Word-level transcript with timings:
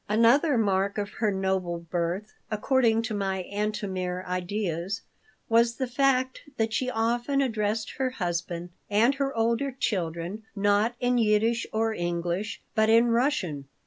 Another 0.09 0.57
mark 0.57 0.97
of 0.97 1.09
her 1.11 1.29
noble 1.31 1.77
birth, 1.77 2.33
according 2.49 3.03
to 3.03 3.13
my 3.13 3.47
Antomir 3.53 4.25
ideas, 4.25 5.01
was 5.47 5.75
the 5.75 5.85
fact 5.85 6.41
that 6.57 6.73
she 6.73 6.89
often 6.89 7.39
addressed 7.39 7.91
her 7.99 8.09
husband 8.09 8.71
and 8.89 9.13
her 9.13 9.31
older 9.35 9.71
children, 9.71 10.41
not 10.55 10.95
in 10.99 11.19
Yiddish 11.19 11.67
or 11.71 11.93
English, 11.93 12.63
but 12.73 12.89
in 12.89 13.09
Russian. 13.09 13.65